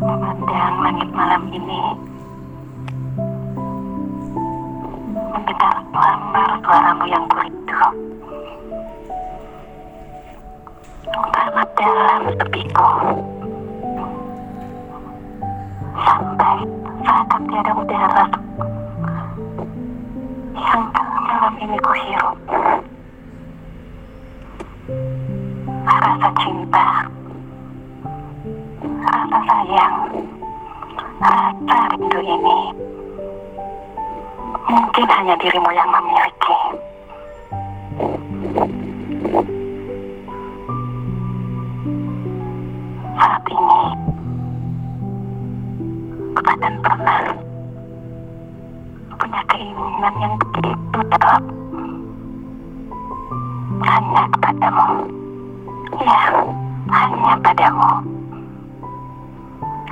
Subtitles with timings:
[0.00, 1.82] memandang langit malam ini.
[5.34, 7.84] Mendengar pelamar suaramu yang kurindu
[11.04, 12.90] teramat dalam sepiku
[15.94, 16.56] sampai
[17.04, 18.26] seakan tiada udara.
[20.54, 20.82] Yang
[21.28, 22.36] malam ini kuhirup
[25.84, 27.13] rasa cinta
[29.34, 29.96] rasa sayang,
[31.18, 32.58] rasa rindu ini
[34.70, 36.58] mungkin hanya dirimu yang memiliki.
[43.18, 43.82] Saat ini,
[46.38, 47.20] keadaan pernah
[49.18, 51.42] punya keinginan yang begitu dalam
[53.82, 54.88] hanya kepadamu.
[55.98, 56.22] Ya,
[56.86, 58.22] hanya padamu.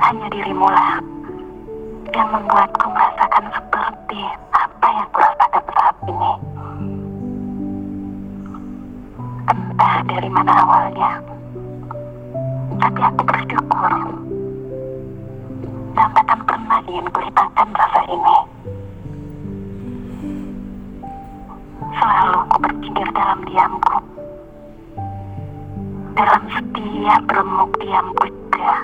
[0.02, 0.98] Hanya dirimu lah
[2.10, 6.32] yang membuatku merasakan seperti apa yang kurasakan saat ini.
[9.46, 11.12] Entah dari mana awalnya,
[12.82, 13.92] tapi aku bersyukur
[15.94, 18.38] dan takkan pernah ingin kulipahkan rasa ini.
[21.94, 23.96] Selalu ku berpikir dalam diamku,
[26.18, 28.74] dalam setiap remuk diamku juga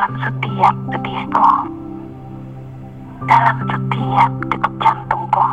[0.00, 1.48] dalam setiap sedihku,
[3.28, 5.44] dalam setiap detak jantungku.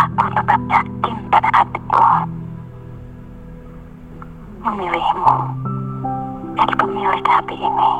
[0.00, 2.00] Aku tetap yakin pada hatiku.
[4.64, 5.36] Memilihmu
[6.56, 7.92] jadi pemilik hati ini.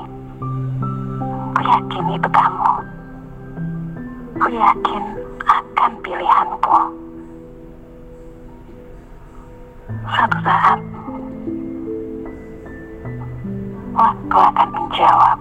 [1.52, 2.72] Ku yakin itu kamu.
[4.40, 5.04] Ku yakin
[5.44, 6.78] akan pilihanku.
[10.16, 10.80] Suatu saat
[13.96, 15.38] waktu akan menjawab.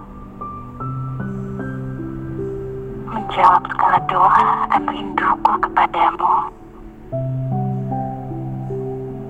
[3.12, 6.32] Menjawab segala doa dan rinduku kepadamu.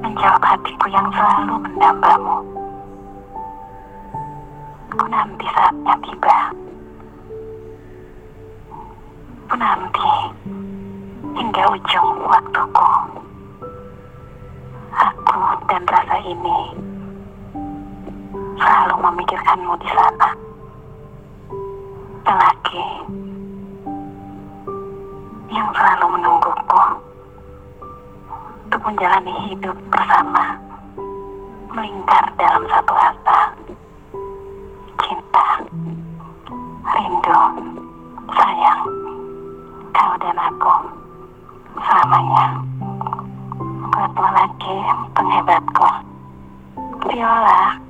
[0.07, 2.39] Menjawab hatiku yang selalu mendambamu.
[4.95, 6.39] Ku nanti saatnya tiba.
[9.51, 10.11] Ku nanti
[11.35, 12.91] hingga ujung waktuku.
[14.97, 15.39] Aku
[15.69, 16.87] dan rasa ini
[18.57, 20.29] selalu memikirkanmu di sana.
[22.29, 22.85] Lelaki
[25.49, 26.83] yang selalu menungguku
[28.69, 30.61] untuk menjalani hidup bersama,
[31.73, 33.41] melingkar dalam satu asa,
[35.01, 35.47] cinta,
[36.93, 37.41] rindu,
[38.37, 38.83] sayang,
[39.97, 40.75] kau dan aku
[41.81, 42.47] selamanya.
[43.97, 44.77] Buat lelaki
[45.17, 45.89] penghebatku,
[47.09, 47.86] Viola.